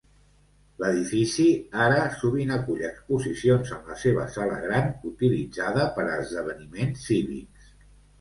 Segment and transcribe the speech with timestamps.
[0.83, 1.43] L'edifici
[1.87, 7.69] ara sovint acull exposicions en la seva sala gran utilitzada per a esdeveniments cívics.